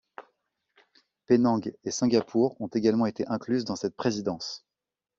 Penang 1.27 1.61
et 1.83 1.91
Singapour 1.91 2.59
ont 2.59 2.65
également 2.69 3.05
été 3.05 3.27
incluses 3.27 3.65
dans 3.65 3.75
cette 3.75 3.95
présidence. 3.95 4.65